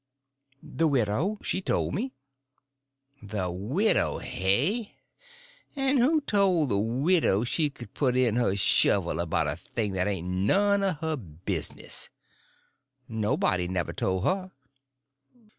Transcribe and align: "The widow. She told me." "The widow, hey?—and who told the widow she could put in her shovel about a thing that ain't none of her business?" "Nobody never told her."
"The 0.63 0.87
widow. 0.87 1.37
She 1.43 1.61
told 1.61 1.93
me." 1.93 2.15
"The 3.21 3.51
widow, 3.51 4.17
hey?—and 4.17 5.99
who 5.99 6.21
told 6.21 6.69
the 6.69 6.79
widow 6.79 7.43
she 7.43 7.69
could 7.69 7.93
put 7.93 8.17
in 8.17 8.35
her 8.35 8.55
shovel 8.55 9.19
about 9.19 9.45
a 9.45 9.55
thing 9.57 9.93
that 9.93 10.07
ain't 10.07 10.27
none 10.27 10.81
of 10.81 10.97
her 11.01 11.15
business?" 11.17 12.09
"Nobody 13.07 13.67
never 13.67 13.93
told 13.93 14.23
her." 14.23 14.51